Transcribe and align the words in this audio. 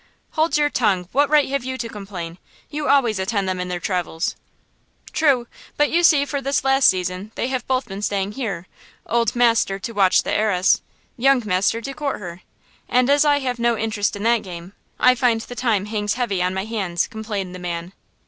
"Hold 0.31 0.57
your 0.57 0.71
tongue! 0.71 1.07
What 1.11 1.29
right 1.29 1.47
have 1.49 1.63
you 1.63 1.77
to 1.77 1.87
complain? 1.87 2.39
You 2.71 2.87
always 2.89 3.19
attend 3.19 3.47
them 3.47 3.59
in 3.61 3.67
their 3.67 3.79
travels!" 3.79 4.35
"True, 5.13 5.45
but 5.77 5.91
you 5.91 6.01
see 6.01 6.25
for 6.25 6.41
this 6.41 6.63
last 6.63 6.89
season 6.89 7.31
they 7.35 7.49
have 7.49 7.67
both 7.67 7.87
been 7.87 8.01
staying 8.01 8.31
here, 8.31 8.65
old 9.05 9.35
master 9.35 9.77
to 9.77 9.91
watch 9.91 10.23
the 10.23 10.33
heiress, 10.33 10.81
young 11.17 11.43
master 11.45 11.81
to 11.81 11.93
court 11.93 12.19
her, 12.19 12.41
and 12.89 13.11
as 13.11 13.23
I 13.25 13.41
have 13.41 13.59
no 13.59 13.77
interest 13.77 14.15
in 14.15 14.23
that 14.23 14.41
game, 14.41 14.73
I 14.99 15.13
find 15.13 15.41
the 15.41 15.53
time 15.53 15.85
hangs 15.85 16.15
heavy 16.15 16.41
on 16.41 16.51
my 16.55 16.65
hands," 16.65 17.05
complained 17.05 17.53
the 17.53 17.59
man. 17.59 17.93